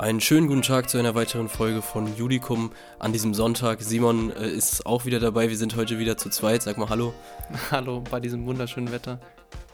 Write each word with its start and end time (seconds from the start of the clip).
Einen 0.00 0.20
schönen 0.20 0.46
guten 0.46 0.62
Tag 0.62 0.88
zu 0.88 0.96
einer 0.96 1.16
weiteren 1.16 1.48
Folge 1.48 1.82
von 1.82 2.16
Judikum 2.16 2.70
an 3.00 3.12
diesem 3.12 3.34
Sonntag. 3.34 3.82
Simon 3.82 4.30
äh, 4.30 4.48
ist 4.48 4.86
auch 4.86 5.06
wieder 5.06 5.18
dabei. 5.18 5.48
Wir 5.48 5.56
sind 5.56 5.74
heute 5.74 5.98
wieder 5.98 6.16
zu 6.16 6.30
zweit. 6.30 6.62
Sag 6.62 6.78
mal 6.78 6.88
Hallo. 6.88 7.12
Hallo 7.72 8.04
bei 8.08 8.20
diesem 8.20 8.46
wunderschönen 8.46 8.92
Wetter. 8.92 9.20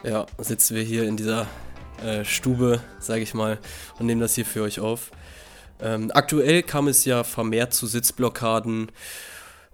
Ja, 0.03 0.25
sitzen 0.39 0.77
wir 0.77 0.83
hier 0.83 1.07
in 1.07 1.19
dieser 1.19 1.47
äh, 2.03 2.25
Stube, 2.25 2.81
sage 3.01 3.21
ich 3.21 3.35
mal, 3.35 3.59
und 3.99 4.07
nehmen 4.07 4.23
das 4.23 4.35
hier 4.35 4.47
für 4.47 4.63
euch 4.63 4.81
auf. 4.81 5.11
Ähm, 5.79 6.11
aktuell 6.15 6.63
kam 6.63 6.89
es 6.89 7.05
ja 7.05 7.23
vermehrt 7.23 7.75
zu 7.75 7.87
Sitzblockaden, 7.87 8.93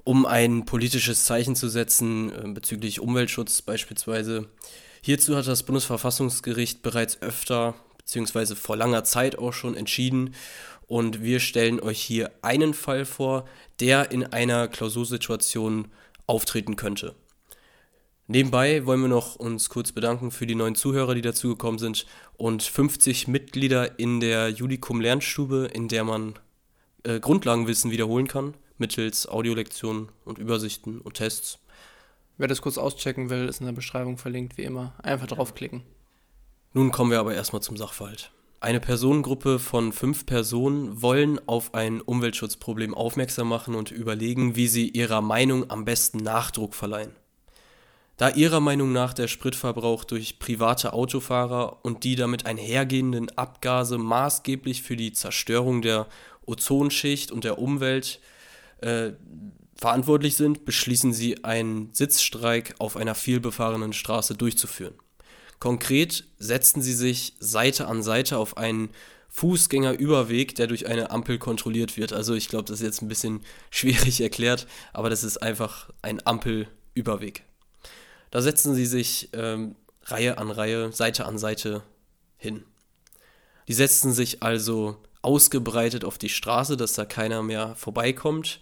um 0.02 0.26
ein 0.26 0.64
politisches 0.64 1.26
Zeichen 1.26 1.54
zu 1.54 1.68
setzen 1.68 2.32
äh, 2.32 2.48
bezüglich 2.48 2.98
Umweltschutz 2.98 3.62
beispielsweise. 3.62 4.48
Hierzu 5.00 5.36
hat 5.36 5.46
das 5.46 5.62
Bundesverfassungsgericht 5.62 6.82
bereits 6.82 7.22
öfter 7.22 7.76
beziehungsweise 8.10 8.56
vor 8.56 8.76
langer 8.76 9.04
Zeit 9.04 9.38
auch 9.38 9.52
schon 9.52 9.76
entschieden. 9.76 10.34
Und 10.88 11.22
wir 11.22 11.38
stellen 11.38 11.78
euch 11.78 12.00
hier 12.00 12.32
einen 12.42 12.74
Fall 12.74 13.04
vor, 13.04 13.44
der 13.78 14.10
in 14.10 14.24
einer 14.24 14.66
Klausursituation 14.66 15.86
auftreten 16.26 16.74
könnte. 16.74 17.14
Nebenbei 18.26 18.84
wollen 18.84 19.02
wir 19.02 19.08
noch 19.08 19.36
uns 19.36 19.68
kurz 19.68 19.92
bedanken 19.92 20.32
für 20.32 20.48
die 20.48 20.56
neuen 20.56 20.74
Zuhörer, 20.74 21.14
die 21.14 21.22
dazugekommen 21.22 21.78
sind 21.78 22.04
und 22.36 22.64
50 22.64 23.28
Mitglieder 23.28 24.00
in 24.00 24.18
der 24.18 24.48
Judikum 24.48 25.00
Lernstube, 25.00 25.70
in 25.72 25.86
der 25.86 26.02
man 26.02 26.34
äh, 27.04 27.20
Grundlagenwissen 27.20 27.92
wiederholen 27.92 28.26
kann, 28.26 28.54
mittels 28.76 29.28
Audiolektionen 29.28 30.08
und 30.24 30.38
Übersichten 30.38 31.00
und 31.00 31.14
Tests. 31.14 31.60
Wer 32.38 32.48
das 32.48 32.62
kurz 32.62 32.76
auschecken 32.76 33.30
will, 33.30 33.48
ist 33.48 33.60
in 33.60 33.66
der 33.66 33.72
Beschreibung 33.72 34.18
verlinkt, 34.18 34.58
wie 34.58 34.64
immer. 34.64 34.94
Einfach 35.02 35.28
draufklicken. 35.28 35.82
Nun 36.72 36.92
kommen 36.92 37.10
wir 37.10 37.18
aber 37.18 37.34
erstmal 37.34 37.62
zum 37.62 37.76
Sachverhalt. 37.76 38.30
Eine 38.60 38.78
Personengruppe 38.78 39.58
von 39.58 39.92
fünf 39.92 40.24
Personen 40.24 41.02
wollen 41.02 41.40
auf 41.48 41.74
ein 41.74 42.00
Umweltschutzproblem 42.00 42.94
aufmerksam 42.94 43.48
machen 43.48 43.74
und 43.74 43.90
überlegen, 43.90 44.54
wie 44.54 44.68
sie 44.68 44.88
ihrer 44.88 45.20
Meinung 45.20 45.68
am 45.70 45.84
besten 45.84 46.18
Nachdruck 46.18 46.74
verleihen. 46.74 47.16
Da 48.18 48.28
ihrer 48.28 48.60
Meinung 48.60 48.92
nach 48.92 49.14
der 49.14 49.28
Spritverbrauch 49.28 50.04
durch 50.04 50.38
private 50.38 50.92
Autofahrer 50.92 51.84
und 51.84 52.04
die 52.04 52.16
damit 52.16 52.44
einhergehenden 52.44 53.30
Abgase 53.36 53.96
maßgeblich 53.96 54.82
für 54.82 54.94
die 54.94 55.12
Zerstörung 55.12 55.80
der 55.80 56.06
Ozonschicht 56.44 57.32
und 57.32 57.44
der 57.44 57.58
Umwelt 57.58 58.20
äh, 58.82 59.12
verantwortlich 59.74 60.36
sind, 60.36 60.66
beschließen 60.66 61.14
sie 61.14 61.44
einen 61.44 61.94
Sitzstreik 61.94 62.74
auf 62.78 62.96
einer 62.96 63.14
vielbefahrenen 63.14 63.94
Straße 63.94 64.34
durchzuführen. 64.34 64.94
Konkret 65.60 66.24
setzten 66.38 66.82
sie 66.82 66.94
sich 66.94 67.34
Seite 67.38 67.86
an 67.86 68.02
Seite 68.02 68.38
auf 68.38 68.56
einen 68.56 68.90
Fußgängerüberweg, 69.28 70.54
der 70.56 70.66
durch 70.66 70.86
eine 70.86 71.10
Ampel 71.10 71.38
kontrolliert 71.38 71.96
wird. 71.96 72.12
Also 72.12 72.34
ich 72.34 72.48
glaube, 72.48 72.64
das 72.64 72.80
ist 72.80 72.86
jetzt 72.86 73.02
ein 73.02 73.08
bisschen 73.08 73.42
schwierig 73.70 74.20
erklärt, 74.20 74.66
aber 74.92 75.10
das 75.10 75.22
ist 75.22 75.38
einfach 75.38 75.90
ein 76.02 76.26
Ampelüberweg. 76.26 77.44
Da 78.30 78.40
setzen 78.42 78.74
sie 78.74 78.86
sich 78.86 79.28
ähm, 79.32 79.76
Reihe 80.04 80.38
an 80.38 80.50
Reihe, 80.50 80.92
Seite 80.92 81.26
an 81.26 81.38
Seite 81.38 81.82
hin. 82.36 82.64
Die 83.68 83.74
setzten 83.74 84.12
sich 84.12 84.42
also 84.42 84.96
ausgebreitet 85.22 86.04
auf 86.04 86.16
die 86.16 86.28
Straße, 86.28 86.76
dass 86.76 86.94
da 86.94 87.04
keiner 87.04 87.42
mehr 87.42 87.76
vorbeikommt. 87.76 88.60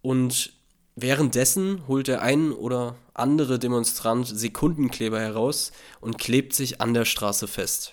Und 0.00 0.52
Währenddessen 1.00 1.86
holt 1.86 2.08
der 2.08 2.22
ein 2.22 2.50
oder 2.50 2.96
andere 3.14 3.60
Demonstrant 3.60 4.26
Sekundenkleber 4.26 5.20
heraus 5.20 5.70
und 6.00 6.18
klebt 6.18 6.54
sich 6.54 6.80
an 6.80 6.92
der 6.92 7.04
Straße 7.04 7.46
fest. 7.46 7.92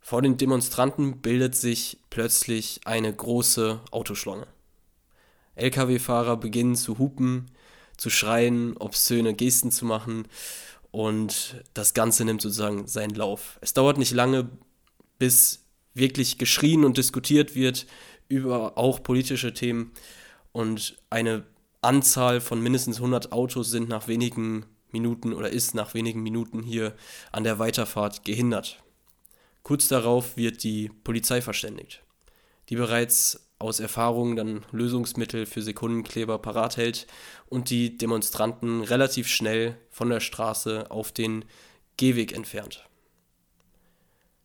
Vor 0.00 0.20
den 0.20 0.36
Demonstranten 0.36 1.20
bildet 1.20 1.54
sich 1.54 2.00
plötzlich 2.10 2.80
eine 2.84 3.14
große 3.14 3.80
Autoschlange. 3.92 4.48
Lkw-Fahrer 5.54 6.36
beginnen 6.36 6.74
zu 6.74 6.98
hupen, 6.98 7.52
zu 7.96 8.10
schreien, 8.10 8.76
obszöne 8.76 9.32
Gesten 9.32 9.70
zu 9.70 9.84
machen 9.84 10.26
und 10.90 11.62
das 11.74 11.94
Ganze 11.94 12.24
nimmt 12.24 12.42
sozusagen 12.42 12.88
seinen 12.88 13.14
Lauf. 13.14 13.56
Es 13.60 13.72
dauert 13.72 13.98
nicht 13.98 14.10
lange, 14.10 14.48
bis 15.20 15.62
wirklich 15.94 16.38
geschrien 16.38 16.84
und 16.84 16.98
diskutiert 16.98 17.54
wird 17.54 17.86
über 18.26 18.76
auch 18.76 19.00
politische 19.00 19.54
Themen 19.54 19.92
und 20.50 20.96
eine 21.08 21.44
Anzahl 21.84 22.40
von 22.40 22.60
mindestens 22.60 22.96
100 22.96 23.32
Autos 23.32 23.70
sind 23.70 23.88
nach 23.88 24.08
wenigen 24.08 24.66
Minuten 24.90 25.32
oder 25.32 25.50
ist 25.50 25.74
nach 25.74 25.94
wenigen 25.94 26.22
Minuten 26.22 26.62
hier 26.62 26.94
an 27.32 27.44
der 27.44 27.58
Weiterfahrt 27.58 28.24
gehindert. 28.24 28.82
Kurz 29.62 29.88
darauf 29.88 30.36
wird 30.36 30.62
die 30.62 30.90
Polizei 31.04 31.40
verständigt, 31.40 32.02
die 32.68 32.76
bereits 32.76 33.48
aus 33.58 33.80
Erfahrung 33.80 34.36
dann 34.36 34.64
Lösungsmittel 34.72 35.46
für 35.46 35.62
Sekundenkleber 35.62 36.38
parat 36.38 36.76
hält 36.76 37.06
und 37.48 37.70
die 37.70 37.96
Demonstranten 37.96 38.82
relativ 38.82 39.28
schnell 39.28 39.78
von 39.90 40.10
der 40.10 40.20
Straße 40.20 40.90
auf 40.90 41.12
den 41.12 41.44
Gehweg 41.96 42.32
entfernt. 42.32 42.84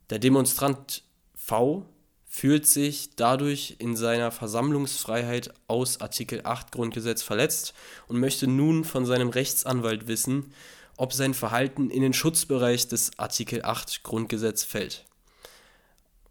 Der 0.08 0.18
Demonstrant 0.18 1.02
V 1.34 1.86
fühlt 2.32 2.64
sich 2.64 3.10
dadurch 3.16 3.74
in 3.80 3.96
seiner 3.96 4.30
Versammlungsfreiheit 4.30 5.52
aus 5.66 6.00
Artikel 6.00 6.42
8 6.44 6.70
Grundgesetz 6.70 7.22
verletzt 7.22 7.74
und 8.06 8.20
möchte 8.20 8.46
nun 8.46 8.84
von 8.84 9.04
seinem 9.04 9.30
Rechtsanwalt 9.30 10.06
wissen, 10.06 10.54
ob 10.96 11.12
sein 11.12 11.34
Verhalten 11.34 11.90
in 11.90 12.02
den 12.02 12.12
Schutzbereich 12.12 12.86
des 12.86 13.18
Artikel 13.18 13.64
8 13.64 14.04
Grundgesetz 14.04 14.62
fällt 14.62 15.04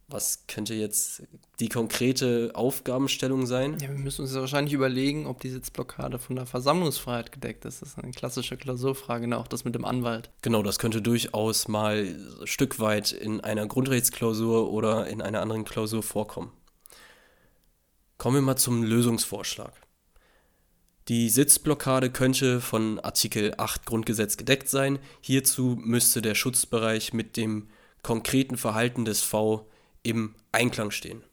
was 0.10 0.46
könnte 0.48 0.74
jetzt 0.74 1.24
die 1.60 1.70
konkrete 1.70 2.52
Aufgabenstellung 2.54 3.46
sein? 3.46 3.78
Ja, 3.82 3.90
wir 3.90 3.98
müssen 3.98 4.24
uns 4.24 4.34
wahrscheinlich 4.34 4.74
überlegen, 4.74 5.28
ob 5.28 5.40
die 5.42 5.50
Sitzblockade 5.50 6.20
von 6.20 6.36
der 6.36 6.46
Versammlungsfreiheit 6.46 7.32
gedeckt 7.32 7.66
ist. 7.66 7.82
Das 7.82 7.90
ist 7.90 8.00
eine 8.00 8.12
klassische 8.12 8.58
Klausurfrage, 8.58 9.28
ne? 9.28 9.38
auch 9.38 9.48
das 9.48 9.66
mit 9.66 9.76
dem 9.76 9.86
Anwalt. 9.86 10.32
Genau, 10.42 10.64
das 10.64 10.80
könnte 10.80 11.02
durchaus 11.02 11.68
mal 11.68 12.08
ein 12.42 12.48
Stück 12.48 12.80
weit 12.80 13.12
in 13.12 13.42
einer 13.42 13.68
Grundrechtsklausur 13.68 14.72
oder 14.72 15.08
in 15.08 15.22
einer 15.22 15.42
anderen 15.42 15.66
Klausur 15.66 16.02
vorkommen. 16.04 16.52
Kommen 18.18 18.38
wir 18.38 18.42
mal 18.42 18.58
zum 18.58 18.84
Lösungsvorschlag. 18.84 19.74
Die 21.08 21.30
Sitzblockade 21.30 22.12
könnte 22.12 22.62
von 22.62 23.00
Artikel 23.00 23.54
8 23.58 23.86
Grundgesetz 23.86 24.38
gedeckt 24.38 24.70
sein. 24.70 25.00
Hierzu 25.22 25.78
müsste 25.82 26.22
der 26.22 26.36
Schutzbereich 26.36 27.14
mit 27.14 27.36
dem 27.36 27.68
konkreten 28.04 28.58
Verhalten 28.58 29.06
des 29.06 29.22
V 29.22 29.68
im 30.04 30.36
Einklang 30.52 30.92
stehen. 30.92 31.24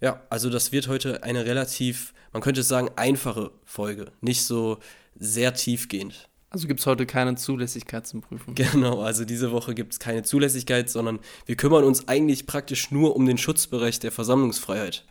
Ja, 0.00 0.22
also 0.28 0.50
das 0.50 0.72
wird 0.72 0.88
heute 0.88 1.22
eine 1.22 1.46
relativ, 1.46 2.12
man 2.32 2.42
könnte 2.42 2.62
sagen, 2.62 2.90
einfache 2.96 3.52
Folge, 3.64 4.12
nicht 4.20 4.44
so 4.44 4.78
sehr 5.14 5.54
tiefgehend. 5.54 6.28
Also 6.50 6.68
gibt 6.68 6.80
es 6.80 6.86
heute 6.86 7.04
keine 7.04 7.34
Zulässigkeit 7.34 8.06
zum 8.06 8.20
Prüfen. 8.20 8.54
Genau, 8.54 9.00
also 9.02 9.24
diese 9.24 9.50
Woche 9.50 9.74
gibt 9.74 9.92
es 9.92 9.98
keine 9.98 10.22
Zulässigkeit, 10.22 10.88
sondern 10.88 11.18
wir 11.46 11.56
kümmern 11.56 11.84
uns 11.84 12.06
eigentlich 12.06 12.46
praktisch 12.46 12.90
nur 12.90 13.16
um 13.16 13.26
den 13.26 13.38
Schutzbereich 13.38 13.98
der 13.98 14.12
Versammlungsfreiheit. 14.12 15.04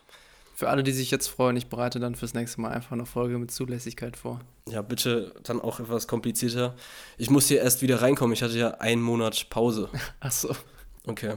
Für 0.55 0.69
alle, 0.69 0.83
die 0.83 0.91
sich 0.91 1.09
jetzt 1.11 1.27
freuen, 1.27 1.57
ich 1.57 1.67
bereite 1.67 1.99
dann 1.99 2.15
fürs 2.15 2.33
nächste 2.33 2.61
Mal 2.61 2.69
einfach 2.69 2.91
eine 2.91 3.05
Folge 3.05 3.39
mit 3.39 3.51
Zulässigkeit 3.51 4.15
vor. 4.15 4.39
Ja, 4.69 4.81
bitte 4.81 5.33
dann 5.43 5.59
auch 5.59 5.79
etwas 5.79 6.07
komplizierter. 6.07 6.75
Ich 7.17 7.29
muss 7.29 7.47
hier 7.47 7.59
erst 7.59 7.81
wieder 7.81 8.01
reinkommen. 8.01 8.33
Ich 8.33 8.43
hatte 8.43 8.57
ja 8.57 8.75
einen 8.75 9.01
Monat 9.01 9.49
Pause. 9.49 9.89
Ach 10.19 10.31
so. 10.31 10.55
Okay. 11.07 11.33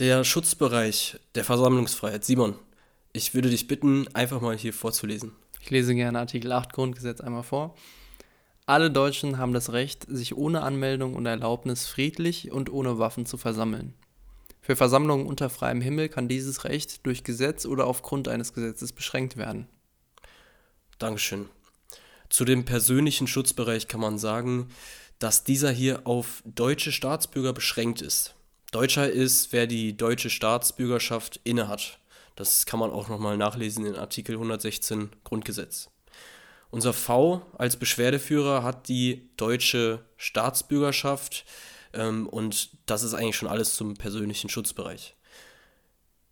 Der 0.00 0.24
Schutzbereich 0.24 1.20
der 1.34 1.44
Versammlungsfreiheit. 1.44 2.24
Simon, 2.24 2.54
ich 3.12 3.34
würde 3.34 3.50
dich 3.50 3.66
bitten, 3.66 4.08
einfach 4.14 4.40
mal 4.40 4.56
hier 4.56 4.72
vorzulesen. 4.72 5.32
Ich 5.60 5.68
lese 5.68 5.94
gerne 5.94 6.18
Artikel 6.20 6.52
8 6.52 6.72
Grundgesetz 6.72 7.20
einmal 7.20 7.42
vor. 7.42 7.74
Alle 8.64 8.90
Deutschen 8.90 9.36
haben 9.36 9.52
das 9.52 9.74
Recht, 9.74 10.06
sich 10.08 10.34
ohne 10.34 10.62
Anmeldung 10.62 11.14
und 11.14 11.26
Erlaubnis 11.26 11.86
friedlich 11.86 12.50
und 12.50 12.72
ohne 12.72 12.98
Waffen 12.98 13.26
zu 13.26 13.36
versammeln. 13.36 13.92
Für 14.62 14.74
Versammlungen 14.74 15.26
unter 15.26 15.50
freiem 15.50 15.82
Himmel 15.82 16.08
kann 16.08 16.28
dieses 16.28 16.64
Recht 16.64 17.04
durch 17.04 17.22
Gesetz 17.22 17.66
oder 17.66 17.86
aufgrund 17.86 18.26
eines 18.26 18.54
Gesetzes 18.54 18.94
beschränkt 18.94 19.36
werden. 19.36 19.66
Dankeschön. 20.98 21.50
Zu 22.30 22.46
dem 22.46 22.64
persönlichen 22.64 23.26
Schutzbereich 23.26 23.86
kann 23.86 24.00
man 24.00 24.16
sagen, 24.16 24.68
dass 25.18 25.44
dieser 25.44 25.70
hier 25.70 26.06
auf 26.06 26.42
deutsche 26.46 26.90
Staatsbürger 26.90 27.52
beschränkt 27.52 28.00
ist. 28.00 28.34
Deutscher 28.70 29.10
ist, 29.10 29.52
wer 29.52 29.66
die 29.66 29.96
deutsche 29.96 30.30
Staatsbürgerschaft 30.30 31.40
innehat. 31.42 31.98
Das 32.36 32.66
kann 32.66 32.78
man 32.78 32.90
auch 32.90 33.08
nochmal 33.08 33.36
nachlesen 33.36 33.84
in 33.84 33.96
Artikel 33.96 34.36
116 34.36 35.10
Grundgesetz. 35.24 35.90
Unser 36.70 36.92
V 36.92 37.42
als 37.58 37.76
Beschwerdeführer 37.76 38.62
hat 38.62 38.86
die 38.86 39.28
deutsche 39.36 40.04
Staatsbürgerschaft 40.16 41.44
ähm, 41.92 42.28
und 42.28 42.70
das 42.86 43.02
ist 43.02 43.14
eigentlich 43.14 43.36
schon 43.36 43.48
alles 43.48 43.74
zum 43.74 43.94
persönlichen 43.94 44.48
Schutzbereich. 44.48 45.16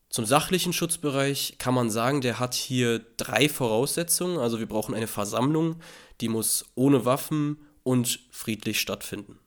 Zum 0.09 0.25
sachlichen 0.25 0.73
Schutzbereich 0.73 1.57
kann 1.59 1.75
man 1.75 1.91
sagen, 1.91 2.21
der 2.21 2.39
hat 2.39 2.55
hier 2.55 3.01
drei 3.17 3.49
Voraussetzungen. 3.49 4.39
Also 4.39 4.59
wir 4.59 4.67
brauchen 4.67 4.95
eine 4.95 5.09
Versammlung, 5.09 5.81
die 6.21 6.29
muss 6.29 6.67
ohne 6.77 7.05
Waffen 7.05 7.59
und 7.83 8.21
friedlich 8.31 8.81
stattfinden. 8.81 9.39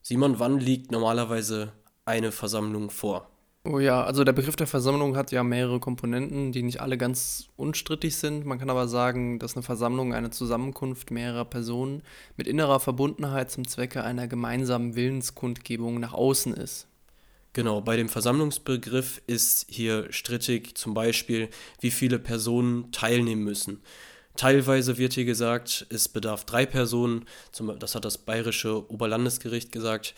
Simon, 0.00 0.38
wann 0.38 0.60
liegt 0.60 0.92
normalerweise 0.92 1.72
eine 2.06 2.32
Versammlung 2.32 2.90
vor? 2.90 3.28
Oh 3.68 3.80
ja, 3.80 4.04
also 4.04 4.22
der 4.22 4.32
Begriff 4.32 4.54
der 4.54 4.68
Versammlung 4.68 5.16
hat 5.16 5.32
ja 5.32 5.42
mehrere 5.42 5.80
Komponenten, 5.80 6.52
die 6.52 6.62
nicht 6.62 6.80
alle 6.80 6.96
ganz 6.96 7.48
unstrittig 7.56 8.16
sind. 8.16 8.46
Man 8.46 8.60
kann 8.60 8.70
aber 8.70 8.86
sagen, 8.86 9.40
dass 9.40 9.56
eine 9.56 9.64
Versammlung 9.64 10.14
eine 10.14 10.30
Zusammenkunft 10.30 11.10
mehrerer 11.10 11.44
Personen 11.44 12.02
mit 12.36 12.46
innerer 12.46 12.78
Verbundenheit 12.78 13.50
zum 13.50 13.66
Zwecke 13.66 14.04
einer 14.04 14.28
gemeinsamen 14.28 14.94
Willenskundgebung 14.94 15.98
nach 15.98 16.12
außen 16.12 16.54
ist. 16.54 16.86
Genau, 17.54 17.80
bei 17.80 17.96
dem 17.96 18.08
Versammlungsbegriff 18.08 19.20
ist 19.26 19.66
hier 19.68 20.12
strittig 20.12 20.76
zum 20.76 20.94
Beispiel, 20.94 21.48
wie 21.80 21.90
viele 21.90 22.20
Personen 22.20 22.92
teilnehmen 22.92 23.42
müssen. 23.42 23.80
Teilweise 24.36 24.98
wird 24.98 25.14
hier 25.14 25.24
gesagt, 25.24 25.86
es 25.88 26.08
bedarf 26.08 26.44
drei 26.44 26.66
Personen, 26.66 27.24
das 27.80 27.94
hat 27.94 28.04
das 28.04 28.18
bayerische 28.18 28.88
Oberlandesgericht 28.92 29.72
gesagt, 29.72 30.14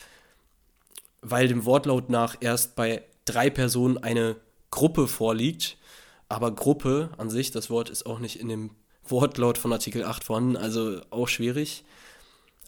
weil 1.21 1.47
dem 1.47 1.65
Wortlaut 1.65 2.09
nach 2.09 2.37
erst 2.39 2.75
bei 2.75 3.03
drei 3.25 3.49
Personen 3.49 3.97
eine 3.97 4.35
Gruppe 4.71 5.07
vorliegt. 5.07 5.77
Aber 6.27 6.51
Gruppe 6.51 7.09
an 7.17 7.29
sich, 7.29 7.51
das 7.51 7.69
Wort 7.69 7.89
ist 7.89 8.05
auch 8.05 8.19
nicht 8.19 8.39
in 8.39 8.49
dem 8.49 8.71
Wortlaut 9.03 9.57
von 9.57 9.73
Artikel 9.73 10.03
8 10.03 10.23
vorhanden, 10.23 10.57
also 10.57 11.01
auch 11.09 11.27
schwierig. 11.27 11.83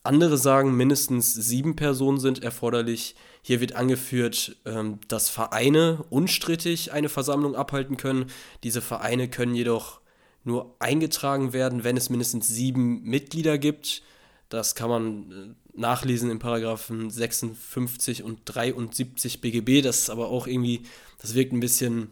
Andere 0.04 0.38
sagen, 0.38 0.76
mindestens 0.76 1.34
sieben 1.34 1.76
Personen 1.76 2.20
sind 2.20 2.44
erforderlich. 2.44 3.16
Hier 3.44 3.62
wird 3.62 3.76
angeführt, 3.76 4.56
ähm, 4.66 5.00
dass 5.08 5.30
Vereine 5.30 6.04
unstrittig 6.10 6.92
eine 6.92 7.10
Versammlung 7.10 7.56
abhalten 7.56 7.98
können. 7.98 8.32
Diese 8.64 8.82
Vereine 8.82 9.30
können 9.30 9.54
jedoch 9.54 10.02
nur 10.44 10.76
eingetragen 10.80 11.54
werden, 11.54 11.84
wenn 11.84 11.98
es 11.98 12.10
mindestens 12.10 12.48
sieben 12.48 13.04
Mitglieder 13.04 13.60
gibt. 13.60 14.02
Das 14.50 14.74
kann 14.74 14.90
man 14.90 15.32
äh, 15.32 15.61
nachlesen 15.74 16.30
in 16.30 16.40
Paragraphen 16.40 17.10
56 17.10 18.24
und 18.24 18.40
73 18.46 19.42
BGB. 19.42 19.82
Das 19.82 20.00
ist 20.00 20.10
aber 20.10 20.30
auch 20.30 20.48
irgendwie, 20.48 20.84
das 21.20 21.34
wirkt 21.34 21.54
ein 21.54 21.60
bisschen 21.60 22.10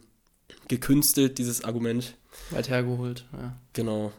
gekünstelt, 0.68 1.38
dieses 1.38 1.64
Argument. 1.64 2.16
Weit 2.52 2.70
hergeholt, 2.70 3.26
ja. 3.34 3.56
Genau. 3.74 4.12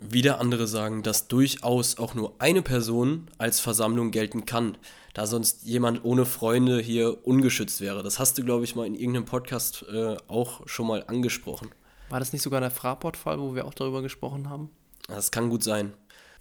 Wieder 0.00 0.40
andere 0.40 0.66
sagen, 0.66 1.02
dass 1.02 1.28
durchaus 1.28 1.96
auch 1.98 2.14
nur 2.14 2.34
eine 2.40 2.62
Person 2.62 3.28
als 3.38 3.60
Versammlung 3.60 4.10
gelten 4.10 4.46
kann, 4.46 4.76
da 5.14 5.26
sonst 5.26 5.64
jemand 5.64 6.04
ohne 6.04 6.26
Freunde 6.26 6.80
hier 6.80 7.24
ungeschützt 7.24 7.80
wäre. 7.80 8.02
Das 8.02 8.18
hast 8.18 8.36
du, 8.36 8.44
glaube 8.44 8.64
ich, 8.64 8.74
mal 8.74 8.86
in 8.86 8.96
irgendeinem 8.96 9.26
Podcast 9.26 9.84
äh, 9.92 10.16
auch 10.26 10.66
schon 10.66 10.88
mal 10.88 11.04
angesprochen. 11.06 11.70
War 12.08 12.18
das 12.18 12.32
nicht 12.32 12.42
sogar 12.42 12.60
der 12.60 12.70
Fraport-Fall, 12.72 13.38
wo 13.38 13.54
wir 13.54 13.64
auch 13.64 13.74
darüber 13.74 14.02
gesprochen 14.02 14.50
haben? 14.50 14.70
Das 15.06 15.30
kann 15.30 15.48
gut 15.48 15.62
sein. 15.62 15.92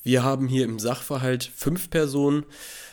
Wir 0.04 0.24
haben 0.24 0.48
hier 0.48 0.66
im 0.66 0.80
Sachverhalt 0.80 1.44
fünf 1.56 1.90
Personen. 1.90 2.46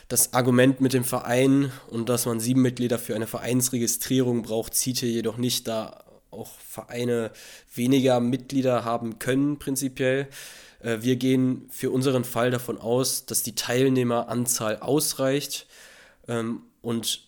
Das 0.09 0.33
Argument 0.33 0.81
mit 0.81 0.93
dem 0.93 1.03
Verein 1.03 1.71
und 1.89 2.09
dass 2.09 2.25
man 2.25 2.39
sieben 2.39 2.61
Mitglieder 2.61 2.99
für 2.99 3.15
eine 3.15 3.27
Vereinsregistrierung 3.27 4.41
braucht, 4.41 4.73
zieht 4.73 4.99
hier 4.99 5.09
jedoch 5.09 5.37
nicht, 5.37 5.67
da 5.67 6.03
auch 6.31 6.51
Vereine 6.59 7.31
weniger 7.73 8.19
Mitglieder 8.19 8.85
haben 8.85 9.19
können, 9.19 9.57
prinzipiell. 9.57 10.27
Äh, 10.79 10.97
wir 11.01 11.15
gehen 11.15 11.67
für 11.69 11.91
unseren 11.91 12.23
Fall 12.23 12.51
davon 12.51 12.77
aus, 12.79 13.25
dass 13.25 13.43
die 13.43 13.55
Teilnehmeranzahl 13.55 14.77
ausreicht. 14.77 15.67
Ähm, 16.27 16.61
und 16.81 17.27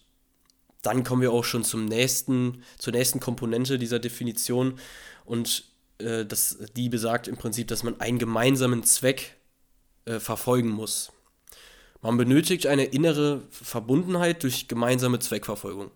dann 0.82 1.04
kommen 1.04 1.22
wir 1.22 1.32
auch 1.32 1.46
schon 1.46 1.64
zum 1.64 1.86
nächsten, 1.86 2.64
zur 2.78 2.94
nächsten 2.94 3.20
Komponente 3.20 3.78
dieser 3.78 4.00
Definition. 4.00 4.80
Und 5.26 5.66
äh, 6.00 6.26
das, 6.26 6.58
die 6.76 6.90
besagt 6.90 7.28
im 7.28 7.38
Prinzip, 7.38 7.68
dass 7.68 7.84
man 7.84 8.00
einen 8.00 8.20
gemeinsamen 8.20 8.84
Zweck 8.84 9.38
äh, 10.06 10.20
verfolgen 10.20 10.70
muss. 10.70 11.12
Man 12.02 12.18
benötigt 12.18 12.68
eine 12.68 12.86
innere 12.86 13.44
Verbundenheit 13.52 14.44
durch 14.44 14.68
gemeinsame 14.68 15.20
Zweckverfolgung. 15.20 15.92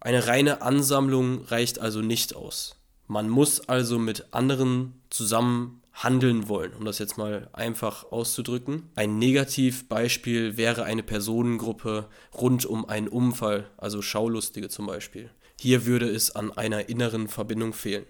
Eine 0.00 0.26
reine 0.26 0.62
Ansammlung 0.62 1.44
reicht 1.46 1.78
also 1.78 2.02
nicht 2.02 2.36
aus. 2.36 2.76
Man 3.06 3.28
muss 3.28 3.68
also 3.68 3.98
mit 3.98 4.32
anderen 4.32 5.00
zusammen 5.10 5.82
handeln 5.94 6.48
wollen, 6.48 6.74
um 6.74 6.84
das 6.84 6.98
jetzt 6.98 7.16
mal 7.16 7.48
einfach 7.54 8.12
auszudrücken. 8.12 8.90
Ein 8.94 9.18
Negativbeispiel 9.18 10.58
wäre 10.58 10.84
eine 10.84 11.02
Personengruppe 11.02 12.08
rund 12.34 12.66
um 12.66 12.86
einen 12.86 13.08
Unfall, 13.08 13.70
also 13.78 14.02
Schaulustige 14.02 14.68
zum 14.68 14.86
Beispiel. 14.86 15.30
Hier 15.58 15.86
würde 15.86 16.10
es 16.10 16.36
an 16.36 16.52
einer 16.52 16.90
inneren 16.90 17.28
Verbindung 17.28 17.72
fehlen. 17.72 18.04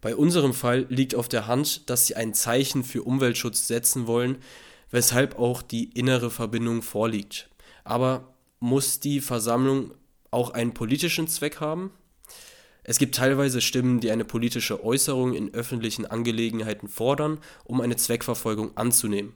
Bei 0.00 0.14
unserem 0.14 0.54
Fall 0.54 0.86
liegt 0.88 1.14
auf 1.14 1.28
der 1.28 1.46
Hand, 1.46 1.90
dass 1.90 2.06
sie 2.06 2.14
ein 2.14 2.34
Zeichen 2.34 2.84
für 2.84 3.02
Umweltschutz 3.02 3.66
setzen 3.66 4.06
wollen, 4.06 4.38
weshalb 4.90 5.38
auch 5.38 5.62
die 5.62 5.90
innere 5.90 6.30
Verbindung 6.30 6.82
vorliegt. 6.82 7.48
Aber 7.84 8.34
muss 8.60 9.00
die 9.00 9.20
Versammlung 9.20 9.92
auch 10.30 10.50
einen 10.50 10.74
politischen 10.74 11.26
Zweck 11.28 11.60
haben? 11.60 11.90
Es 12.84 12.98
gibt 12.98 13.16
teilweise 13.16 13.60
Stimmen, 13.60 14.00
die 14.00 14.10
eine 14.10 14.24
politische 14.24 14.82
Äußerung 14.82 15.34
in 15.34 15.52
öffentlichen 15.52 16.06
Angelegenheiten 16.06 16.88
fordern, 16.88 17.38
um 17.64 17.80
eine 17.80 17.96
Zweckverfolgung 17.96 18.76
anzunehmen. 18.76 19.34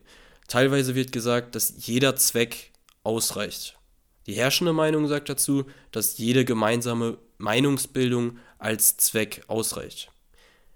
Teilweise 0.48 0.94
wird 0.94 1.12
gesagt, 1.12 1.54
dass 1.54 1.74
jeder 1.86 2.16
Zweck 2.16 2.72
ausreicht. 3.04 3.78
Die 4.26 4.34
herrschende 4.34 4.72
Meinung 4.72 5.08
sagt 5.08 5.28
dazu, 5.28 5.66
dass 5.90 6.16
jede 6.18 6.44
gemeinsame 6.44 7.18
Meinungsbildung 7.38 8.38
als 8.58 8.96
Zweck 8.96 9.42
ausreicht. 9.48 10.10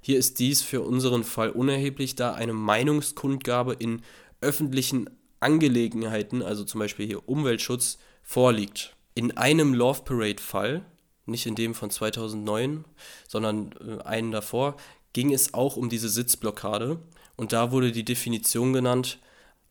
Hier 0.07 0.21
ist 0.21 0.39
dies 0.39 0.63
für 0.63 0.83
unseren 0.83 1.25
Fall 1.25 1.51
unerheblich, 1.51 2.15
da 2.15 2.33
eine 2.33 2.53
Meinungskundgabe 2.53 3.73
in 3.73 4.03
öffentlichen 4.41 5.11
Angelegenheiten, 5.41 6.43
also 6.43 6.63
zum 6.63 6.79
Beispiel 6.79 7.09
hier 7.09 7.29
Umweltschutz, 7.29 7.99
vorliegt. 8.23 8.95
In 9.17 9.37
einem 9.37 9.75
Love 9.75 10.03
Parade-Fall, 10.05 10.85
nicht 11.25 11.47
in 11.47 11.57
dem 11.57 11.75
von 11.75 11.91
2009, 11.91 12.85
sondern 13.27 13.73
äh, 13.85 14.01
einen 14.05 14.31
davor, 14.31 14.77
ging 15.13 15.33
es 15.35 15.55
auch 15.55 15.77
um 15.77 15.89
diese 15.89 16.09
Sitzblockade 16.09 17.01
und 17.35 17.53
da 17.53 17.73
wurde 17.73 17.91
die 17.91 18.05
Definition 18.05 18.73
genannt, 18.73 19.19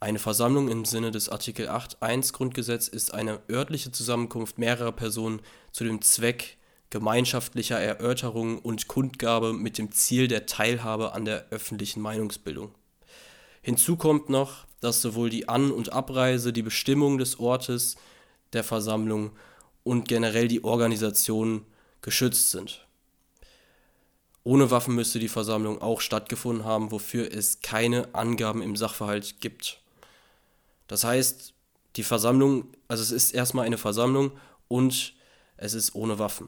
eine 0.01 0.19
Versammlung 0.19 0.67
im 0.67 0.83
Sinne 0.83 1.11
des 1.11 1.29
Artikel 1.29 1.69
8.1 1.69 2.33
Grundgesetz 2.33 2.89
ist 2.89 3.13
eine 3.13 3.39
örtliche 3.49 3.93
Zusammenkunft 3.93 4.57
mehrerer 4.57 4.91
Personen 4.91 5.39
zu 5.71 5.85
dem 5.85 6.01
Zweck 6.01 6.57
gemeinschaftlicher 6.89 7.79
Erörterung 7.79 8.59
und 8.59 8.87
Kundgabe 8.87 9.53
mit 9.53 9.77
dem 9.77 9.91
Ziel 9.91 10.27
der 10.27 10.45
Teilhabe 10.45 11.13
an 11.13 11.25
der 11.25 11.47
öffentlichen 11.49 12.01
Meinungsbildung. 12.01 12.73
Hinzu 13.61 13.97
kommt 13.97 14.29
noch, 14.29 14.65
dass 14.79 15.01
sowohl 15.01 15.29
die 15.29 15.49
An- 15.49 15.71
und 15.71 15.91
Abreise, 15.91 16.53
die 16.53 16.61
Bestimmung 16.61 17.17
des 17.17 17.39
Ortes 17.39 17.95
der 18.53 18.63
Versammlung 18.63 19.31
und 19.83 20.07
generell 20.07 20.47
die 20.47 20.63
Organisation 20.63 21.65
geschützt 22.01 22.51
sind. 22.51 22.85
Ohne 24.43 24.69
Waffen 24.69 24.93
müsste 24.93 25.17
die 25.17 25.27
Versammlung 25.27 25.81
auch 25.81 26.01
stattgefunden 26.01 26.65
haben, 26.65 26.91
wofür 26.91 27.33
es 27.33 27.61
keine 27.61 28.13
Angaben 28.13 28.61
im 28.61 28.75
Sachverhalt 28.75 29.41
gibt. 29.41 29.81
Das 30.87 31.03
heißt, 31.03 31.53
die 31.95 32.03
Versammlung, 32.03 32.67
also 32.87 33.01
es 33.01 33.11
ist 33.11 33.31
erstmal 33.31 33.65
eine 33.65 33.79
Versammlung 33.79 34.31
und 34.67 35.13
es 35.57 35.73
ist 35.73 35.95
ohne 35.95 36.19
Waffen. 36.19 36.47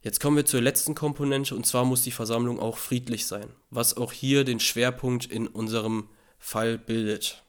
Jetzt 0.00 0.20
kommen 0.20 0.36
wir 0.36 0.46
zur 0.46 0.60
letzten 0.60 0.94
Komponente 0.94 1.54
und 1.54 1.66
zwar 1.66 1.84
muss 1.84 2.02
die 2.02 2.12
Versammlung 2.12 2.60
auch 2.60 2.76
friedlich 2.76 3.26
sein, 3.26 3.50
was 3.70 3.96
auch 3.96 4.12
hier 4.12 4.44
den 4.44 4.60
Schwerpunkt 4.60 5.26
in 5.26 5.48
unserem 5.48 6.08
Fall 6.38 6.78
bildet. 6.78 7.44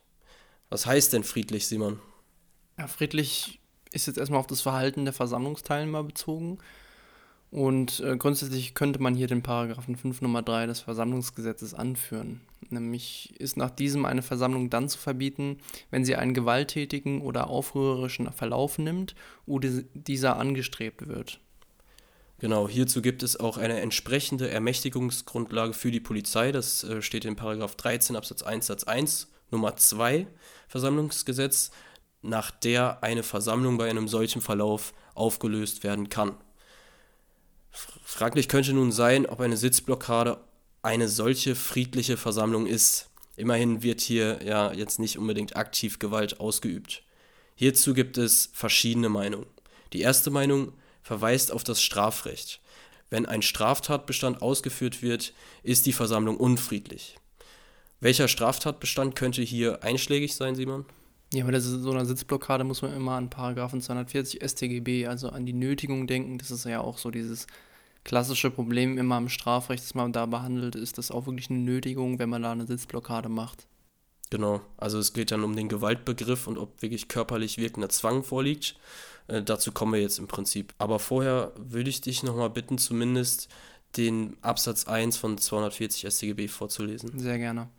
Was 0.69 0.85
heißt 0.85 1.13
denn 1.13 1.23
friedlich, 1.23 1.67
Simon? 1.67 1.99
Ja, 2.77 2.87
friedlich 2.87 3.59
ist 3.91 4.07
jetzt 4.07 4.17
erstmal 4.17 4.39
auf 4.39 4.47
das 4.47 4.61
Verhalten 4.61 5.05
der 5.05 5.13
Versammlungsteilnehmer 5.13 6.03
bezogen. 6.03 6.59
Und 7.51 7.99
äh, 8.01 8.15
grundsätzlich 8.15 8.75
könnte 8.75 9.01
man 9.01 9.15
hier 9.15 9.25
den 9.25 9.41
Paragraphen 9.41 9.95
5 9.95 10.21
Nummer 10.21 10.43
3 10.43 10.67
des 10.67 10.81
Versammlungsgesetzes 10.81 11.73
anführen. 11.73 12.41
Nämlich 12.69 13.33
ist 13.39 13.57
nach 13.57 13.71
diesem 13.71 14.05
eine 14.05 14.21
Versammlung 14.21 14.69
dann 14.69 14.87
zu 14.87 14.99
verbieten, 14.99 15.57
wenn 15.89 16.05
sie 16.05 16.15
einen 16.15 16.35
gewalttätigen 16.35 17.21
oder 17.21 17.49
aufrührerischen 17.49 18.31
Verlauf 18.31 18.77
nimmt 18.77 19.15
oder 19.47 19.67
dieser 19.93 20.37
angestrebt 20.37 21.07
wird. 21.07 21.39
Genau, 22.39 22.69
hierzu 22.69 23.01
gibt 23.01 23.21
es 23.21 23.37
auch 23.37 23.57
eine 23.57 23.81
entsprechende 23.81 24.49
Ermächtigungsgrundlage 24.49 25.73
für 25.73 25.91
die 25.91 25.99
Polizei. 25.99 26.53
Das 26.53 26.85
äh, 26.85 27.01
steht 27.01 27.25
in 27.25 27.35
Paragraph 27.35 27.75
13 27.75 28.15
Absatz 28.15 28.43
1 28.43 28.67
Satz 28.67 28.85
1 28.85 29.27
Nummer 29.51 29.75
2 29.75 30.25
Versammlungsgesetz, 30.69 31.71
nach 32.21 32.51
der 32.51 33.03
eine 33.03 33.23
Versammlung 33.23 33.77
bei 33.77 33.89
einem 33.89 34.07
solchen 34.07 34.41
Verlauf 34.41 34.93
aufgelöst 35.15 35.83
werden 35.83 36.09
kann. 36.09 36.37
Fraglich 37.71 38.47
könnte 38.47 38.73
nun 38.73 38.91
sein, 38.91 39.25
ob 39.25 39.41
eine 39.41 39.57
Sitzblockade 39.57 40.39
eine 40.81 41.09
solche 41.09 41.55
friedliche 41.55 42.15
Versammlung 42.15 42.67
ist. 42.67 43.09
Immerhin 43.35 43.83
wird 43.83 43.99
hier 44.01 44.39
ja 44.43 44.71
jetzt 44.71 44.99
nicht 44.99 45.17
unbedingt 45.17 45.55
aktiv 45.55 45.99
Gewalt 45.99 46.39
ausgeübt. 46.39 47.03
Hierzu 47.55 47.93
gibt 47.93 48.17
es 48.17 48.49
verschiedene 48.53 49.09
Meinungen. 49.09 49.45
Die 49.91 50.01
erste 50.01 50.29
Meinung 50.29 50.73
verweist 51.01 51.51
auf 51.51 51.63
das 51.63 51.81
Strafrecht. 51.81 52.61
Wenn 53.09 53.25
ein 53.25 53.41
Straftatbestand 53.41 54.41
ausgeführt 54.41 55.01
wird, 55.01 55.33
ist 55.63 55.85
die 55.85 55.93
Versammlung 55.93 56.37
unfriedlich. 56.37 57.17
Welcher 57.99 58.27
Straftatbestand 58.27 59.15
könnte 59.15 59.41
hier 59.41 59.83
einschlägig 59.83 60.35
sein, 60.35 60.55
Simon? 60.55 60.85
Ja, 61.33 61.45
bei 61.45 61.59
so 61.59 61.91
einer 61.91 62.05
Sitzblockade 62.05 62.63
muss 62.63 62.81
man 62.81 62.95
immer 62.95 63.13
an 63.13 63.29
Paragraphen 63.29 63.81
240 63.81 64.41
StGB, 64.43 65.05
also 65.05 65.29
an 65.29 65.45
die 65.45 65.53
Nötigung 65.53 66.07
denken. 66.07 66.37
Das 66.37 66.49
ist 66.49 66.65
ja 66.65 66.81
auch 66.81 66.97
so 66.97 67.11
dieses 67.11 67.45
klassische 68.03 68.49
Problem 68.49 68.97
immer 68.97 69.17
im 69.17 69.29
Strafrecht, 69.29 69.83
das 69.83 69.93
man 69.93 70.13
da 70.13 70.25
behandelt, 70.25 70.75
ist 70.75 70.97
das 70.97 71.11
auch 71.11 71.25
wirklich 71.25 71.49
eine 71.49 71.59
Nötigung, 71.59 72.17
wenn 72.19 72.29
man 72.29 72.41
da 72.41 72.51
eine 72.51 72.65
Sitzblockade 72.65 73.29
macht. 73.29 73.67
Genau, 74.31 74.61
also 74.77 74.99
es 74.99 75.13
geht 75.13 75.31
dann 75.31 75.43
um 75.43 75.55
den 75.55 75.69
Gewaltbegriff 75.69 76.47
und 76.47 76.57
ob 76.57 76.81
wirklich 76.81 77.07
körperlich 77.07 77.57
wirkender 77.57 77.89
Zwang 77.89 78.23
vorliegt. 78.23 78.75
Äh, 79.29 79.43
dazu 79.43 79.71
kommen 79.71 79.93
wir 79.93 80.01
jetzt 80.01 80.19
im 80.19 80.27
Prinzip. 80.27 80.73
Aber 80.77 80.99
vorher 80.99 81.53
würde 81.55 81.89
ich 81.89 82.01
dich 82.01 82.23
nochmal 82.23 82.49
bitten, 82.49 82.77
zumindest 82.77 83.47
den 83.97 84.37
Absatz 84.41 84.87
1 84.87 85.17
von 85.17 85.37
240 85.37 86.11
StGB 86.11 86.47
vorzulesen. 86.47 87.17
Sehr 87.17 87.37
gerne. 87.37 87.69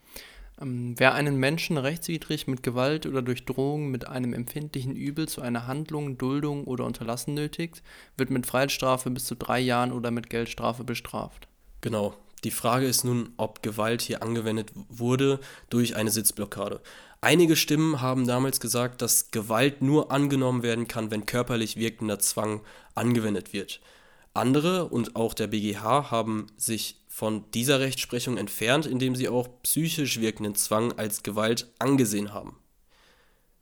Ähm, 0.61 0.95
wer 0.97 1.15
einen 1.15 1.37
Menschen 1.37 1.77
rechtswidrig 1.77 2.47
mit 2.47 2.63
Gewalt 2.63 3.07
oder 3.07 3.23
durch 3.23 3.45
Drohung 3.45 3.91
mit 3.91 4.09
einem 4.09 4.33
empfindlichen 4.33 4.97
Übel 4.97 5.29
zu 5.29 5.41
einer 5.41 5.67
Handlung, 5.67 6.19
Duldung 6.19 6.65
oder 6.65 6.85
Unterlassen 6.85 7.35
nötigt, 7.35 7.83
wird 8.17 8.31
mit 8.31 8.47
Freiheitsstrafe 8.47 9.11
bis 9.11 9.25
zu 9.27 9.37
drei 9.37 9.61
Jahren 9.61 9.93
oder 9.93 10.11
mit 10.11 10.31
Geldstrafe 10.31 10.85
bestraft. 10.85 11.49
Genau. 11.81 12.15
Die 12.43 12.51
Frage 12.51 12.87
ist 12.87 13.05
nun, 13.05 13.35
ob 13.37 13.63
Gewalt 13.63 14.01
hier 14.01 14.23
angewendet 14.23 14.73
wurde 14.89 15.41
durch 15.69 15.97
eine 15.97 16.11
Sitzblockade. 16.11 16.81
Einige 17.23 17.55
Stimmen 17.55 18.01
haben 18.01 18.27
damals 18.27 18.61
gesagt, 18.61 19.03
dass 19.03 19.31
Gewalt 19.31 19.83
nur 19.83 20.11
angenommen 20.11 20.63
werden 20.63 20.89
kann, 20.89 21.11
wenn 21.11 21.27
körperlich 21.27 21.77
wirkender 21.77 22.19
Zwang 22.19 22.63
angewendet 22.95 23.53
wird. 23.53 23.81
Andere 24.33 24.87
und 24.87 25.17
auch 25.17 25.35
der 25.35 25.49
BGH 25.49 26.11
haben 26.11 26.47
sich 26.57 26.97
von 27.09 27.45
dieser 27.53 27.81
Rechtsprechung 27.81 28.39
entfernt, 28.39 28.87
indem 28.87 29.15
sie 29.15 29.29
auch 29.29 29.49
psychisch 29.63 30.21
wirkenden 30.21 30.55
Zwang 30.55 30.93
als 30.93 31.23
Gewalt 31.23 31.71
angesehen 31.79 32.33
haben. 32.33 32.57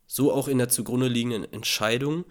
So 0.07 0.31
auch 0.31 0.47
in 0.47 0.57
der 0.57 0.69
zugrunde 0.69 1.09
liegenden 1.09 1.51
Entscheidung, 1.51 2.23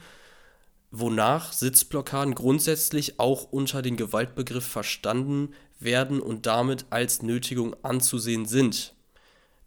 wonach 0.90 1.52
Sitzblockaden 1.52 2.34
grundsätzlich 2.34 3.20
auch 3.20 3.44
unter 3.52 3.82
den 3.82 3.98
Gewaltbegriff 3.98 4.66
verstanden 4.66 5.52
werden 5.78 6.20
und 6.20 6.46
damit 6.46 6.86
als 6.88 7.20
Nötigung 7.20 7.76
anzusehen 7.84 8.46
sind. 8.46 8.94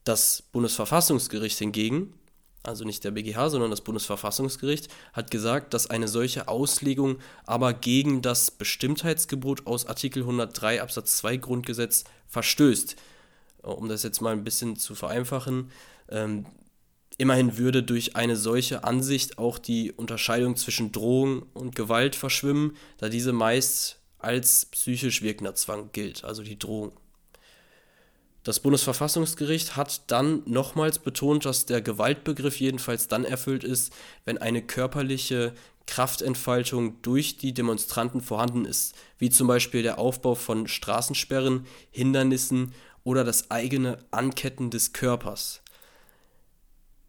Das 0.04 0.44
Bundesverfassungsgericht 0.52 1.58
hingegen 1.60 2.14
also 2.64 2.84
nicht 2.86 3.04
der 3.04 3.12
BGH, 3.12 3.50
sondern 3.50 3.72
das 3.72 3.82
Bundesverfassungsgericht, 3.82 4.90
hat 5.14 5.32
gesagt, 5.32 5.74
dass 5.74 5.90
eine 5.90 6.08
solche 6.08 6.48
Auslegung 6.48 7.18
aber 7.46 7.74
gegen 7.74 8.22
das 8.22 8.52
Bestimmtheitsgebot 8.52 9.66
aus 9.66 9.86
Artikel 9.88 10.24
103 10.24 10.82
Absatz 10.82 11.18
2 11.18 11.38
Grundgesetz 11.38 12.04
verstößt. 12.28 12.96
Um 13.64 13.90
das 13.90 14.04
jetzt 14.04 14.22
mal 14.22 14.34
ein 14.34 14.44
bisschen 14.44 14.76
zu 14.76 14.96
vereinfachen, 14.96 15.72
ähm, 16.10 16.46
immerhin 17.18 17.58
würde 17.58 17.84
durch 17.84 18.16
eine 18.16 18.36
solche 18.36 18.84
Ansicht 18.84 19.38
auch 19.38 19.58
die 19.60 19.92
Unterscheidung 19.92 20.56
zwischen 20.56 20.92
Drohung 20.92 21.44
und 21.54 21.76
Gewalt 21.76 22.16
verschwimmen, 22.16 22.76
da 22.98 23.10
diese 23.10 23.34
meist 23.34 24.00
als 24.18 24.66
psychisch 24.68 25.22
wirkender 25.22 25.56
Zwang 25.56 25.90
gilt, 25.94 26.24
also 26.24 26.44
die 26.44 26.58
Drohung. 26.58 26.92
Das 28.44 28.60
Bundesverfassungsgericht 28.60 29.76
hat 29.76 30.10
dann 30.10 30.42
nochmals 30.46 30.98
betont, 30.98 31.46
dass 31.46 31.68
der 31.68 31.82
Gewaltbegriff 31.82 32.60
jedenfalls 32.60 33.08
dann 33.08 33.24
erfüllt 33.24 33.64
ist, 33.64 33.94
wenn 34.26 34.40
eine 34.40 34.64
körperliche 34.64 35.54
Kraftentfaltung 35.86 37.02
durch 37.02 37.38
die 37.38 37.54
Demonstranten 37.54 38.22
vorhanden 38.22 38.66
ist, 38.66 38.96
wie 39.20 39.30
zum 39.30 39.48
Beispiel 39.48 39.84
der 39.84 40.00
Aufbau 40.00 40.36
von 40.36 40.68
Straßensperren, 40.68 41.68
Hindernissen 41.92 42.74
oder 43.04 43.24
das 43.24 43.52
eigene 43.52 44.00
Anketten 44.10 44.72
des 44.72 44.94
Körpers. 44.94 45.62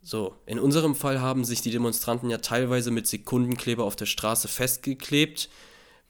So, 0.03 0.35
in 0.47 0.59
unserem 0.59 0.95
Fall 0.97 1.21
haben 1.21 1.45
sich 1.45 1.63
die 1.63 1.71
Demonstranten 1.71 2.29
ja 2.29 2.39
teilweise 2.39 2.91
mit 2.91 3.07
Sekundenkleber 3.07 3.85
auf 3.85 3.95
der 3.97 4.07
Straße 4.07 4.49
festgeklebt, 4.49 5.49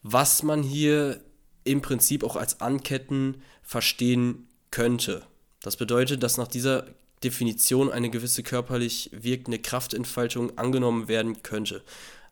was 0.01 0.41
man 0.41 0.63
hier 0.63 1.21
im 1.63 1.81
Prinzip 1.81 2.23
auch 2.23 2.35
als 2.35 2.59
Anketten 2.59 3.41
verstehen 3.61 4.47
könnte. 4.73 5.21
Das 5.61 5.77
bedeutet, 5.77 6.23
dass 6.23 6.37
nach 6.37 6.47
dieser 6.47 6.87
Definition 7.23 7.91
eine 7.91 8.09
gewisse 8.09 8.41
körperlich 8.41 9.11
wirkende 9.13 9.59
Kraftentfaltung 9.59 10.57
angenommen 10.57 11.07
werden 11.07 11.43
könnte. 11.43 11.83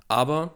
Aber, 0.08 0.56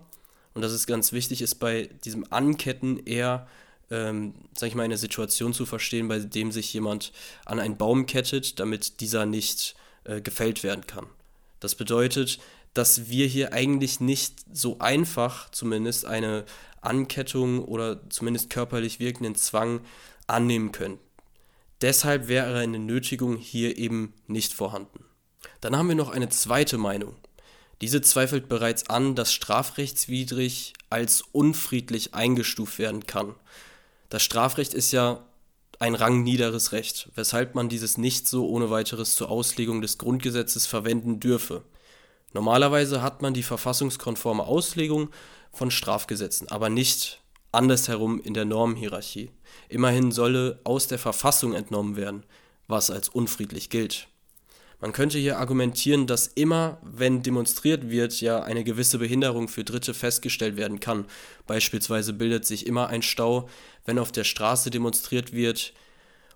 und 0.56 0.64
das 0.64 0.74
ist 0.74 0.88
ganz 0.88 1.14
wichtig, 1.14 1.44
ist 1.44 1.56
bei 1.56 1.90
diesem 2.04 2.26
Anketten 2.32 3.06
eher, 3.06 3.48
ähm, 3.92 4.34
sag 4.58 4.68
ich 4.68 4.76
mal, 4.76 4.82
eine 4.82 4.98
Situation 4.98 5.54
zu 5.54 5.68
verstehen, 5.68 6.08
bei 6.08 6.18
dem 6.18 6.52
sich 6.52 6.74
jemand 6.74 7.14
an 7.46 7.60
einen 7.60 7.78
Baum 7.78 8.08
kettet, 8.08 8.60
damit 8.60 9.00
dieser 9.00 9.28
nicht 9.28 9.76
äh, 10.06 10.22
gefällt 10.22 10.64
werden 10.64 10.88
kann. 10.88 11.06
Das 11.60 11.76
bedeutet, 11.76 12.40
dass 12.74 13.10
wir 13.10 13.28
hier 13.28 13.54
eigentlich 13.54 14.00
nicht 14.00 14.44
so 14.52 14.80
einfach 14.80 15.52
zumindest 15.52 16.06
eine 16.06 16.46
Ankettung 16.82 17.64
oder 17.64 18.10
zumindest 18.10 18.50
körperlich 18.50 19.00
wirkenden 19.00 19.36
Zwang 19.36 19.82
annehmen 20.26 20.72
können. 20.72 20.98
Deshalb 21.82 22.28
wäre 22.28 22.58
eine 22.58 22.80
Nötigung 22.80 23.38
hier 23.38 23.78
eben 23.78 24.14
nicht 24.28 24.54
vorhanden. 24.54 25.06
Dann 25.62 25.78
haben 25.78 25.90
wir 25.90 25.96
noch 25.96 26.10
eine 26.10 26.30
zweite 26.30 26.78
Meinung. 26.78 27.16
Diese 27.82 28.02
zweifelt 28.02 28.48
bereits 28.48 28.90
an, 28.90 29.16
dass 29.16 29.34
strafrechtswidrig 29.34 30.74
als 30.90 31.22
unfriedlich 31.32 32.14
eingestuft 32.14 32.80
werden 32.80 33.06
kann. 33.06 33.36
Das 34.10 34.24
Strafrecht 34.24 34.74
ist 34.74 34.92
ja 34.92 35.26
ein 35.80 35.96
rangniederes 35.96 36.72
Recht, 36.72 37.10
weshalb 37.16 37.54
man 37.54 37.68
dieses 37.68 37.98
nicht 37.98 38.28
so 38.28 38.48
ohne 38.48 38.70
weiteres 38.70 39.16
zur 39.16 39.30
Auslegung 39.30 39.82
des 39.82 39.98
Grundgesetzes 39.98 40.66
verwenden 40.66 41.20
dürfe. 41.20 41.64
Normalerweise 42.34 43.02
hat 43.02 43.22
man 43.22 43.34
die 43.34 43.44
verfassungskonforme 43.44 44.44
Auslegung 44.44 45.10
von 45.52 45.72
Strafgesetzen, 45.72 46.50
aber 46.50 46.70
nicht 46.70 47.22
andersherum 47.56 48.20
in 48.22 48.34
der 48.34 48.46
Normenhierarchie. 48.46 49.32
Immerhin 49.70 50.12
solle 50.12 50.60
aus 50.64 50.88
der 50.88 51.00
Verfassung 51.00 51.54
entnommen 51.54 51.96
werden, 51.96 52.24
was 52.68 52.92
als 52.92 53.10
unfriedlich 53.10 53.70
gilt. 53.70 54.08
Man 54.82 54.92
könnte 54.92 55.18
hier 55.18 55.40
argumentieren, 55.40 56.06
dass 56.06 56.28
immer, 56.28 56.78
wenn 56.84 57.24
demonstriert 57.24 57.90
wird, 57.90 58.20
ja 58.22 58.44
eine 58.44 58.64
gewisse 58.64 59.00
Behinderung 59.00 59.48
für 59.48 59.64
Dritte 59.64 59.94
festgestellt 59.94 60.58
werden 60.58 60.80
kann. 60.80 61.06
Beispielsweise 61.48 62.14
bildet 62.14 62.46
sich 62.46 62.68
immer 62.68 62.88
ein 62.88 63.02
Stau, 63.02 63.50
wenn 63.86 64.00
auf 64.00 64.12
der 64.12 64.26
Straße 64.26 64.70
demonstriert 64.70 65.34
wird 65.34 65.74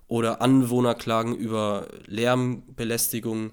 oder 0.07 0.41
Anwohner 0.41 0.95
klagen 0.95 1.35
über 1.35 1.89
Lärmbelästigung. 2.05 3.51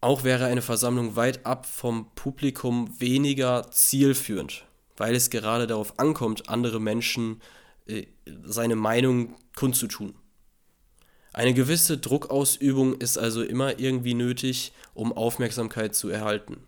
Auch 0.00 0.24
wäre 0.24 0.46
eine 0.46 0.62
Versammlung 0.62 1.16
weit 1.16 1.44
ab 1.44 1.66
vom 1.66 2.14
Publikum 2.14 2.94
weniger 3.00 3.70
zielführend, 3.70 4.66
weil 5.00 5.14
es 5.14 5.30
gerade 5.30 5.66
darauf 5.66 5.98
ankommt, 5.98 6.50
andere 6.50 6.78
Menschen 6.78 7.40
äh, 7.86 8.04
seine 8.44 8.76
Meinung 8.76 9.34
kundzutun. 9.56 10.14
Eine 11.32 11.54
gewisse 11.54 11.96
Druckausübung 11.96 13.00
ist 13.00 13.16
also 13.16 13.42
immer 13.42 13.78
irgendwie 13.78 14.12
nötig, 14.12 14.74
um 14.92 15.14
Aufmerksamkeit 15.14 15.94
zu 15.94 16.10
erhalten. 16.10 16.58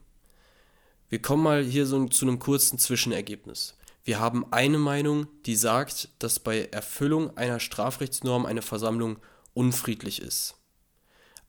Wir 1.10 1.20
kommen 1.20 1.42
mal 1.42 1.62
hier 1.62 1.84
so 1.84 2.06
zu 2.06 2.24
einem 2.24 2.38
kurzen 2.38 2.78
Zwischenergebnis. 2.78 3.76
Wir 4.02 4.18
haben 4.18 4.50
eine 4.50 4.78
Meinung, 4.78 5.26
die 5.44 5.54
sagt, 5.54 6.08
dass 6.18 6.40
bei 6.40 6.64
Erfüllung 6.72 7.36
einer 7.36 7.60
Strafrechtsnorm 7.60 8.46
eine 8.46 8.62
Versammlung 8.62 9.18
unfriedlich 9.52 10.22
ist. 10.22 10.56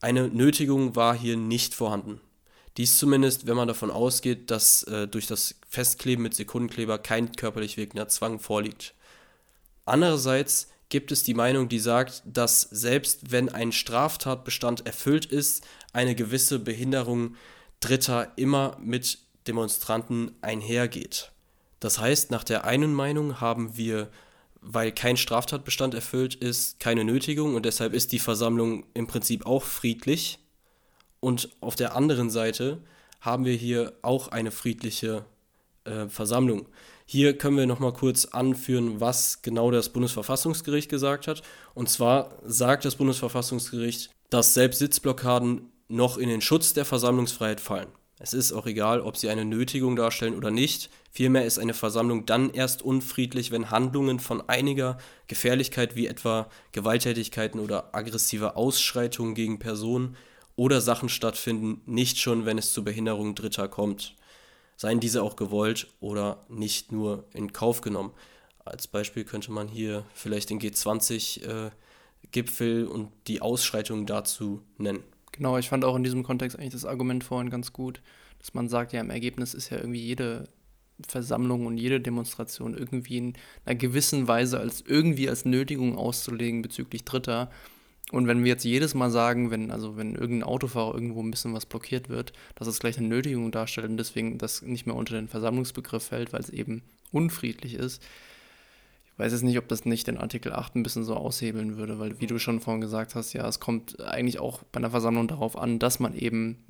Eine 0.02 0.28
Nötigung 0.28 0.98
war 0.98 1.16
hier 1.16 1.38
nicht 1.38 1.76
vorhanden. 1.76 2.20
Dies 2.78 2.98
zumindest, 2.98 3.46
wenn 3.46 3.56
man 3.56 3.68
davon 3.68 3.92
ausgeht, 3.92 4.50
dass 4.50 4.84
äh, 4.84 5.08
durch 5.08 5.28
das 5.28 5.56
Festkleben 5.70 6.24
mit 6.24 6.34
Sekundenkleber 6.34 6.98
kein 6.98 7.32
körperlich 7.32 7.78
wirkender 7.78 8.08
Zwang 8.08 8.40
vorliegt. 8.40 8.96
Andererseits 9.86 10.70
gibt 10.90 11.12
es 11.12 11.24
die 11.24 11.34
Meinung, 11.34 11.70
die 11.70 11.80
sagt, 11.80 12.24
dass 12.26 12.62
selbst 12.62 13.32
wenn 13.32 13.50
ein 13.50 13.72
Straftatbestand 13.72 14.86
erfüllt 14.86 15.26
ist, 15.26 15.66
eine 15.92 16.16
gewisse 16.16 16.60
Behinderung 16.60 17.36
Dritter 17.80 18.32
immer 18.38 18.78
mit 18.82 19.18
Demonstranten 19.48 20.32
einhergeht. 20.42 21.32
Das 21.80 22.00
heißt, 22.00 22.32
nach 22.32 22.44
der 22.44 22.64
einen 22.64 22.94
Meinung 22.94 23.42
haben 23.42 23.76
wir, 23.76 24.10
weil 24.62 24.92
kein 24.92 25.18
Straftatbestand 25.18 25.94
erfüllt 25.94 26.36
ist, 26.36 26.80
keine 26.80 27.04
Nötigung 27.04 27.56
und 27.56 27.66
deshalb 27.66 27.94
ist 27.94 28.14
die 28.14 28.20
Versammlung 28.20 28.86
im 28.94 29.08
Prinzip 29.08 29.46
auch 29.46 29.64
friedlich. 29.64 30.40
Und 31.24 31.48
auf 31.62 31.78
der 31.78 31.96
anderen 31.96 32.30
Seite 32.30 32.80
haben 33.22 33.46
wir 33.46 33.54
hier 33.54 33.94
auch 34.02 34.28
eine 34.28 34.52
friedliche 34.52 35.24
äh, 35.86 36.10
Versammlung. 36.10 36.68
Hier 37.06 37.38
können 37.38 37.56
wir 37.56 37.66
nochmal 37.66 37.94
kurz 37.94 38.26
anführen, 38.26 39.00
was 39.00 39.42
genau 39.42 39.72
das 39.72 39.88
Bundesverfassungsgericht 39.88 40.90
gesagt 40.90 41.30
hat. 41.30 41.42
Und 41.76 41.88
zwar 41.88 42.38
sagt 42.44 42.84
das 42.84 42.98
Bundesverfassungsgericht, 42.98 44.12
dass 44.32 44.54
selbst 44.54 44.80
Sitzblockaden 44.80 45.72
noch 45.88 46.18
in 46.18 46.28
den 46.28 46.42
Schutz 46.42 46.74
der 46.74 46.84
Versammlungsfreiheit 46.84 47.62
fallen. 47.62 47.88
Es 48.20 48.34
ist 48.34 48.52
auch 48.52 48.66
egal, 48.66 49.00
ob 49.00 49.16
sie 49.16 49.30
eine 49.30 49.46
Nötigung 49.46 49.96
darstellen 49.96 50.36
oder 50.36 50.52
nicht. 50.52 50.90
Vielmehr 51.10 51.46
ist 51.46 51.58
eine 51.58 51.74
Versammlung 51.74 52.26
dann 52.26 52.50
erst 52.50 52.82
unfriedlich, 52.82 53.50
wenn 53.50 53.72
Handlungen 53.72 54.20
von 54.20 54.50
einiger 54.50 54.98
Gefährlichkeit 55.28 55.96
wie 55.96 56.08
etwa 56.08 56.50
Gewalttätigkeiten 56.74 57.62
oder 57.62 57.96
aggressive 57.96 58.58
Ausschreitungen 58.58 59.36
gegen 59.36 59.60
Personen 59.60 60.18
oder 60.56 60.82
Sachen 60.82 61.10
stattfinden, 61.10 61.82
nicht 61.86 62.20
schon, 62.20 62.46
wenn 62.46 62.58
es 62.58 62.74
zur 62.74 62.84
Behinderung 62.84 63.36
Dritter 63.36 63.68
kommt. 63.68 64.16
Seien 64.76 65.00
diese 65.00 65.22
auch 65.24 65.36
gewollt 65.36 65.88
oder 66.00 66.44
nicht 66.50 66.92
nur 66.92 67.26
in 67.34 67.54
Kauf 67.54 67.82
genommen. 67.82 68.12
Als 68.66 68.88
Beispiel 68.88 69.24
könnte 69.24 69.52
man 69.52 69.68
hier 69.68 70.04
vielleicht 70.14 70.50
den 70.50 70.60
G20-Gipfel 70.60 72.84
äh, 72.84 72.88
und 72.88 73.10
die 73.28 73.42
Ausschreitungen 73.42 74.06
dazu 74.06 74.62
nennen. 74.78 75.04
Genau, 75.32 75.58
ich 75.58 75.70
fand 75.70 75.84
auch 75.84 75.96
in 75.96 76.04
diesem 76.04 76.24
Kontext 76.24 76.58
eigentlich 76.58 76.74
das 76.74 76.86
Argument 76.86 77.24
vorhin 77.24 77.50
ganz 77.50 77.74
gut, 77.74 78.02
dass 78.40 78.54
man 78.54 78.70
sagt, 78.70 78.94
ja, 78.94 79.02
im 79.02 79.10
Ergebnis 79.10 79.54
ist 79.54 79.70
ja 79.70 79.78
irgendwie 79.78 80.02
jede 80.02 80.48
Versammlung 81.08 81.66
und 81.66 81.78
jede 81.78 82.00
Demonstration 82.00 82.78
irgendwie 82.78 83.18
in 83.18 83.34
einer 83.66 83.76
gewissen 83.76 84.28
Weise 84.28 84.60
als 84.60 84.82
irgendwie 84.82 85.28
als 85.28 85.46
Nötigung 85.46 85.98
auszulegen 85.98 86.62
bezüglich 86.62 87.04
Dritter. 87.04 87.50
Und 88.12 88.28
wenn 88.28 88.44
wir 88.44 88.52
jetzt 88.52 88.64
jedes 88.64 88.94
Mal 88.94 89.10
sagen, 89.10 89.50
wenn, 89.50 89.72
also 89.72 89.98
wenn 89.98 90.16
irgendein 90.16 90.48
Autofahrer 90.48 90.94
irgendwo 90.94 91.22
ein 91.24 91.32
bisschen 91.32 91.54
was 91.54 91.66
blockiert 91.66 92.10
wird, 92.10 92.34
dass 92.56 92.68
es 92.68 92.80
gleich 92.80 92.98
eine 92.98 93.08
Nötigung 93.08 93.52
darstellt 93.52 93.90
und 93.90 93.98
deswegen 93.98 94.38
das 94.38 94.62
nicht 94.62 94.86
mehr 94.86 94.96
unter 94.96 95.16
den 95.16 95.28
Versammlungsbegriff 95.28 96.04
fällt, 96.04 96.34
weil 96.34 96.42
es 96.42 96.50
eben 96.50 96.84
unfriedlich 97.12 97.76
ist, 97.76 98.04
ich 99.14 99.20
weiß 99.20 99.32
jetzt 99.32 99.44
nicht, 99.44 99.60
ob 99.60 99.68
das 99.68 99.86
nicht 99.86 100.08
den 100.08 100.18
Artikel 100.18 100.52
8 100.52 100.76
ein 100.76 100.82
bisschen 100.82 101.04
so 101.04 101.16
aushebeln 101.16 101.78
würde, 101.78 102.00
weil 102.00 102.20
wie 102.20 102.26
du 102.26 102.40
schon 102.40 102.60
vorhin 102.60 102.82
gesagt 102.82 103.14
hast, 103.14 103.34
ja, 103.34 103.48
es 103.48 103.60
kommt 103.60 104.02
eigentlich 104.02 104.40
auch 104.40 104.64
bei 104.72 104.80
einer 104.80 104.90
Versammlung 104.90 105.28
darauf 105.28 105.56
an, 105.56 105.78
dass 105.78 106.00
man 106.00 106.16
eben 106.16 106.66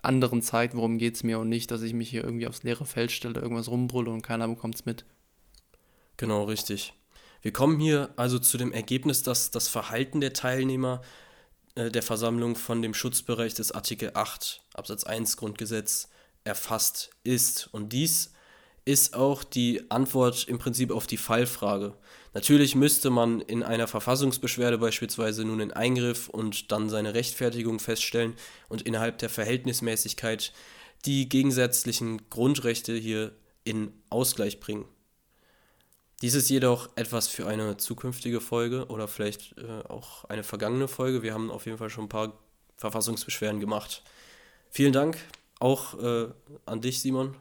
anderen 0.00 0.40
zeigt, 0.40 0.76
worum 0.76 0.98
geht 0.98 1.16
es 1.16 1.24
mir 1.24 1.40
und 1.40 1.48
nicht, 1.48 1.72
dass 1.72 1.82
ich 1.82 1.92
mich 1.92 2.08
hier 2.08 2.22
irgendwie 2.22 2.46
aufs 2.46 2.62
leere 2.62 2.86
Feld 2.86 3.10
stelle, 3.10 3.40
irgendwas 3.40 3.68
rumbrülle 3.68 4.10
und 4.10 4.22
keiner 4.22 4.46
bekommt 4.46 4.76
es 4.76 4.86
mit. 4.86 5.04
Genau, 6.16 6.44
richtig. 6.44 6.94
Wir 7.42 7.52
kommen 7.52 7.78
hier 7.80 8.10
also 8.16 8.38
zu 8.38 8.58
dem 8.58 8.72
Ergebnis, 8.72 9.22
dass 9.22 9.50
das 9.50 9.68
Verhalten 9.68 10.20
der 10.20 10.32
Teilnehmer 10.32 11.00
äh, 11.74 11.90
der 11.90 12.02
Versammlung 12.02 12.56
von 12.56 12.82
dem 12.82 12.94
Schutzbereich 12.94 13.54
des 13.54 13.72
Artikel 13.72 14.10
8 14.14 14.62
Absatz 14.74 15.04
1 15.04 15.36
Grundgesetz 15.36 16.08
erfasst 16.44 17.10
ist. 17.24 17.68
Und 17.72 17.92
dies 17.92 18.32
ist 18.84 19.14
auch 19.14 19.44
die 19.44 19.90
Antwort 19.90 20.48
im 20.48 20.58
Prinzip 20.58 20.90
auf 20.90 21.06
die 21.06 21.16
Fallfrage. 21.16 21.94
Natürlich 22.32 22.74
müsste 22.74 23.10
man 23.10 23.40
in 23.40 23.62
einer 23.62 23.86
Verfassungsbeschwerde 23.86 24.78
beispielsweise 24.78 25.44
nun 25.44 25.60
einen 25.60 25.72
Eingriff 25.72 26.28
und 26.28 26.72
dann 26.72 26.88
seine 26.88 27.14
Rechtfertigung 27.14 27.78
feststellen 27.78 28.34
und 28.68 28.82
innerhalb 28.82 29.18
der 29.18 29.28
Verhältnismäßigkeit 29.28 30.52
die 31.04 31.28
gegensätzlichen 31.28 32.28
Grundrechte 32.30 32.94
hier 32.94 33.32
in 33.64 33.92
Ausgleich 34.10 34.60
bringen. 34.60 34.86
Dies 36.22 36.34
ist 36.34 36.50
jedoch 36.50 36.90
etwas 36.96 37.28
für 37.28 37.46
eine 37.46 37.78
zukünftige 37.78 38.40
Folge 38.40 38.86
oder 38.86 39.08
vielleicht 39.08 39.56
äh, 39.58 39.88
auch 39.88 40.24
eine 40.26 40.42
vergangene 40.42 40.86
Folge. 40.86 41.22
Wir 41.22 41.32
haben 41.32 41.50
auf 41.50 41.64
jeden 41.64 41.78
Fall 41.78 41.88
schon 41.88 42.04
ein 42.04 42.10
paar 42.10 42.34
Verfassungsbeschwerden 42.76 43.58
gemacht. 43.58 44.02
Vielen 44.70 44.92
Dank 44.92 45.16
auch 45.60 45.98
äh, 46.02 46.28
an 46.66 46.80
dich, 46.80 47.00
Simon, 47.00 47.36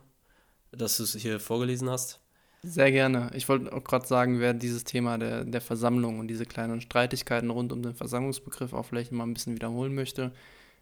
dass 0.72 0.98
du 0.98 1.04
es 1.04 1.14
hier 1.16 1.40
vorgelesen 1.40 1.90
hast. 1.90 2.20
Sehr 2.64 2.92
gerne. 2.92 3.32
Ich 3.34 3.48
wollte 3.48 3.72
auch 3.72 3.84
gerade 3.84 4.06
sagen, 4.06 4.40
wer 4.40 4.54
dieses 4.54 4.84
Thema 4.84 5.18
der, 5.18 5.46
der 5.46 5.62
Versammlung 5.62 6.20
und 6.20 6.28
diese 6.28 6.46
kleinen 6.46 6.82
Streitigkeiten 6.82 7.50
rund 7.50 7.72
um 7.72 7.82
den 7.82 7.96
Versammlungsbegriff 7.96 8.74
auch 8.74 8.86
vielleicht 8.86 9.12
mal 9.12 9.24
ein 9.24 9.34
bisschen 9.34 9.56
wiederholen 9.56 9.96
möchte. 9.96 10.34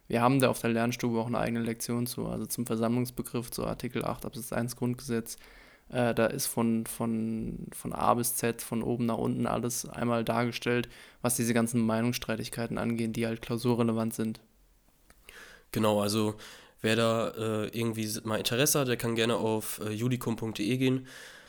Wir 0.08 0.20
haben 0.22 0.40
da 0.40 0.48
auf 0.48 0.60
der 0.60 0.70
Lernstube 0.70 1.18
auch 1.18 1.26
eine 1.26 1.38
eigene 1.38 1.62
Lektion 1.62 2.06
zu, 2.06 2.26
also 2.26 2.46
zum 2.46 2.66
Versammlungsbegriff, 2.66 3.50
zu 3.50 3.64
Artikel 3.64 4.04
8 4.04 4.24
Absatz 4.24 4.52
1 4.52 4.74
Grundgesetz. 4.74 5.36
Äh, 5.90 6.14
da 6.14 6.26
ist 6.26 6.46
von, 6.46 6.86
von, 6.86 7.66
von 7.72 7.92
A 7.92 8.14
bis 8.14 8.34
Z, 8.34 8.62
von 8.62 8.82
oben 8.82 9.06
nach 9.06 9.18
unten 9.18 9.46
alles 9.46 9.88
einmal 9.88 10.24
dargestellt, 10.24 10.88
was 11.22 11.36
diese 11.36 11.54
ganzen 11.54 11.80
Meinungsstreitigkeiten 11.80 12.78
angeht, 12.78 13.16
die 13.16 13.26
halt 13.26 13.42
klausurrelevant 13.42 14.14
sind. 14.14 14.40
Genau, 15.72 16.00
also 16.00 16.36
Wer 16.80 16.96
da 16.96 17.28
äh, 17.30 17.66
irgendwie 17.68 18.08
mal 18.22 18.36
Interesse 18.36 18.80
hat, 18.80 18.88
der 18.88 18.96
kann 18.96 19.16
gerne 19.16 19.36
auf 19.36 19.80
äh, 19.84 19.90
judikum.de 19.90 20.76
gehen. 20.76 21.06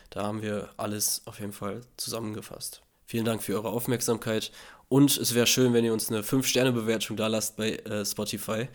Da 0.10 0.24
haben 0.24 0.41
wir 0.41 0.69
alles 0.77 1.22
auf 1.25 1.39
jeden 1.39 1.53
Fall 1.53 1.81
zusammengefasst. 1.98 2.81
Vielen 3.05 3.25
Dank 3.25 3.43
für 3.43 3.53
eure 3.53 3.69
Aufmerksamkeit 3.69 4.51
und 4.88 5.17
es 5.17 5.36
wäre 5.36 5.46
schön, 5.46 5.74
wenn 5.74 5.86
ihr 5.86 5.93
uns 5.93 6.10
eine 6.10 6.22
5-Sterne-Bewertung 6.22 7.15
da 7.15 7.28
lasst 7.28 7.58
bei 7.58 7.75
äh, 7.75 8.06
Spotify. 8.06 8.67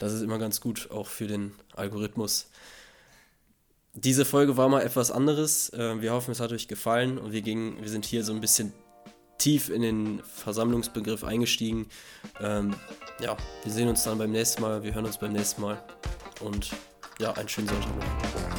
Das 0.00 0.12
ist 0.12 0.22
immer 0.22 0.38
ganz 0.38 0.60
gut, 0.60 0.90
auch 0.90 1.06
für 1.06 1.28
den 1.28 1.52
Algorithmus. 1.76 2.50
Diese 3.94 4.24
Folge 4.24 4.56
war 4.56 4.68
mal 4.68 4.82
etwas 4.82 5.10
anderes. 5.10 5.70
Äh, 5.70 6.00
wir 6.00 6.12
hoffen, 6.12 6.30
es 6.30 6.40
hat 6.40 6.52
euch 6.52 6.68
gefallen 6.68 7.18
und 7.18 7.32
wir, 7.32 7.42
gingen, 7.42 7.80
wir 7.80 7.88
sind 7.88 8.04
hier 8.04 8.24
so 8.24 8.32
ein 8.32 8.40
bisschen 8.40 8.72
tief 9.38 9.68
in 9.68 9.82
den 9.82 10.22
Versammlungsbegriff 10.22 11.24
eingestiegen. 11.24 11.88
Ähm, 12.40 12.74
ja, 13.20 13.36
wir 13.64 13.72
sehen 13.72 13.88
uns 13.88 14.04
dann 14.04 14.18
beim 14.18 14.30
nächsten 14.30 14.62
Mal, 14.62 14.82
wir 14.82 14.94
hören 14.94 15.06
uns 15.06 15.18
beim 15.18 15.32
nächsten 15.32 15.62
Mal 15.62 15.82
und 16.40 16.70
ja, 17.18 17.32
einen 17.32 17.48
schönen 17.48 17.68
Sonntag 17.68 17.96
noch. 17.96 18.49